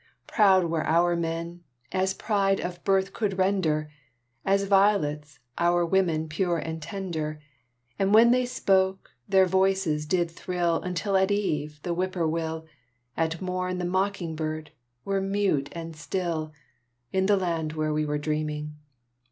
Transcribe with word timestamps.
Proud 0.25 0.65
were 0.65 0.83
our 0.83 1.15
men, 1.15 1.63
as 1.91 2.15
pride 2.15 2.59
of 2.59 2.83
birth 2.83 3.13
could 3.13 3.37
render; 3.37 3.91
As 4.43 4.63
violets, 4.63 5.37
our 5.59 5.85
women 5.85 6.27
pure 6.27 6.57
and 6.57 6.81
tender; 6.81 7.39
And 7.99 8.11
when 8.11 8.31
they 8.31 8.47
spoke, 8.47 9.11
their 9.29 9.45
voices 9.45 10.07
did 10.07 10.31
thrill 10.31 10.81
Until 10.81 11.15
at 11.15 11.29
eve 11.29 11.79
the 11.83 11.93
whip 11.93 12.13
poor 12.13 12.25
will, 12.25 12.65
At 13.15 13.43
morn 13.43 13.77
the 13.77 13.85
mocking 13.85 14.35
bird, 14.35 14.71
were 15.05 15.21
mute 15.21 15.69
and 15.71 15.95
still, 15.95 16.51
In 17.13 17.27
the 17.27 17.37
land 17.37 17.73
where 17.73 17.93
we 17.93 18.03
were 18.03 18.17
dreaming. 18.17 18.77